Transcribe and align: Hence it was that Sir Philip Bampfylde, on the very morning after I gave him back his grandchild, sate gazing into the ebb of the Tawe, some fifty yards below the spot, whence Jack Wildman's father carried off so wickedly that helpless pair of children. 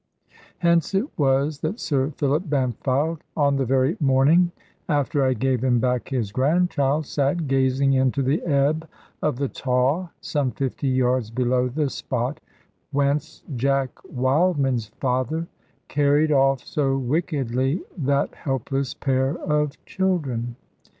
Hence 0.57 0.95
it 0.95 1.07
was 1.15 1.59
that 1.59 1.79
Sir 1.79 2.09
Philip 2.17 2.49
Bampfylde, 2.49 3.19
on 3.37 3.57
the 3.57 3.65
very 3.67 3.97
morning 3.99 4.51
after 4.89 5.23
I 5.23 5.35
gave 5.35 5.63
him 5.63 5.77
back 5.79 6.09
his 6.09 6.31
grandchild, 6.31 7.05
sate 7.05 7.45
gazing 7.45 7.93
into 7.93 8.23
the 8.23 8.41
ebb 8.41 8.89
of 9.21 9.35
the 9.37 9.47
Tawe, 9.47 10.09
some 10.19 10.49
fifty 10.49 10.87
yards 10.87 11.29
below 11.29 11.67
the 11.67 11.87
spot, 11.87 12.39
whence 12.91 13.43
Jack 13.55 13.91
Wildman's 14.05 14.87
father 14.99 15.45
carried 15.87 16.31
off 16.31 16.61
so 16.63 16.97
wickedly 16.97 17.83
that 17.95 18.33
helpless 18.33 18.95
pair 18.95 19.37
of 19.37 19.73
children. 19.85 20.55